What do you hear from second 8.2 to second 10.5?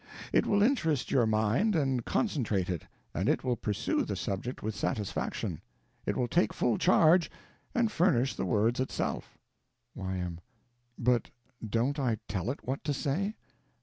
the words itself. Y.M.